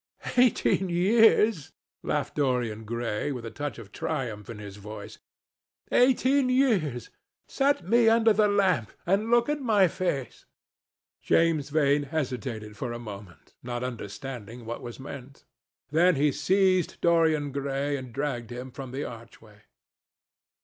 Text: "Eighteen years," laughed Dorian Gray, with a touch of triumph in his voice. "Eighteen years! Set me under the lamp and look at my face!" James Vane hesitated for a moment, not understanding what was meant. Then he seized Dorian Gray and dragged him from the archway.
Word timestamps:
"Eighteen 0.35 0.89
years," 0.89 1.73
laughed 2.01 2.33
Dorian 2.33 2.85
Gray, 2.85 3.31
with 3.31 3.45
a 3.45 3.51
touch 3.51 3.77
of 3.77 3.91
triumph 3.91 4.49
in 4.49 4.57
his 4.57 4.77
voice. 4.77 5.19
"Eighteen 5.91 6.49
years! 6.49 7.11
Set 7.47 7.87
me 7.87 8.09
under 8.09 8.33
the 8.33 8.47
lamp 8.47 8.91
and 9.05 9.29
look 9.29 9.47
at 9.47 9.61
my 9.61 9.87
face!" 9.87 10.47
James 11.21 11.69
Vane 11.69 12.01
hesitated 12.09 12.75
for 12.75 12.91
a 12.93 12.97
moment, 12.97 13.53
not 13.61 13.83
understanding 13.83 14.65
what 14.65 14.81
was 14.81 14.99
meant. 14.99 15.43
Then 15.91 16.15
he 16.15 16.31
seized 16.31 16.99
Dorian 17.01 17.51
Gray 17.51 17.95
and 17.95 18.11
dragged 18.11 18.51
him 18.51 18.71
from 18.71 18.89
the 18.89 19.03
archway. 19.03 19.61